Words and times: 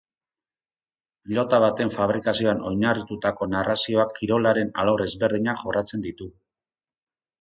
Pilota 1.27 1.59
baten 1.63 1.91
fabrikazioan 1.97 2.63
oinarritutako 2.69 3.49
narrazioak 3.53 4.17
kirolaren 4.21 4.73
alor 4.85 5.05
ezberdinak 5.07 5.63
jorratzen 5.67 6.07
ditu. 6.07 6.33